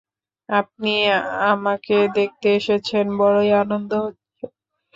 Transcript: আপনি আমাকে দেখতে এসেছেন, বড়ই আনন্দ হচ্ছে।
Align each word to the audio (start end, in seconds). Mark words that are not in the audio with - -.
আপনি 0.49 0.93
আমাকে 1.51 1.95
দেখতে 2.17 2.47
এসেছেন, 2.55 3.05
বড়ই 3.19 3.51
আনন্দ 3.61 3.91
হচ্ছে। 4.05 4.43